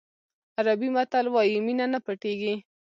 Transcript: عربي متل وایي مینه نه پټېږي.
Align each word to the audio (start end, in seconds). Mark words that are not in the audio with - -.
عربي 0.57 0.87
متل 0.95 1.25
وایي 1.33 1.57
مینه 1.65 1.85
نه 1.93 1.99
پټېږي. 2.05 2.55